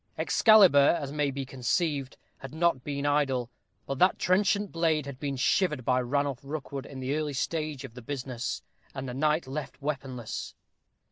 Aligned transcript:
Excalibur, 0.17 0.97
as 0.99 1.11
may 1.11 1.29
be 1.29 1.45
conceived, 1.45 2.17
had 2.39 2.55
not 2.55 2.83
been 2.83 3.05
idle; 3.05 3.51
but 3.85 3.99
that 3.99 4.17
trenchant 4.17 4.71
blade 4.71 5.05
had 5.05 5.19
been 5.19 5.35
shivered 5.35 5.85
by 5.85 6.01
Ranulph 6.01 6.39
Rookwood 6.43 6.87
in 6.87 6.99
the 6.99 7.13
early 7.15 7.33
stage 7.33 7.83
of 7.83 7.93
the 7.93 8.01
business, 8.01 8.63
and 8.95 9.07
the 9.07 9.13
knight 9.13 9.45
left 9.45 9.79
weaponless. 9.79 10.55